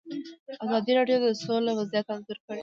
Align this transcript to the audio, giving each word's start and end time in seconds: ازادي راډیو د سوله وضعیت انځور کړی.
ازادي 0.63 0.91
راډیو 0.99 1.17
د 1.23 1.27
سوله 1.43 1.71
وضعیت 1.79 2.07
انځور 2.13 2.37
کړی. 2.45 2.59